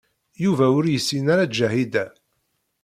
Yuba 0.43 0.65
ur 0.77 0.85
yessin 0.87 1.25
ara 1.33 1.51
Ǧahida. 1.57 2.05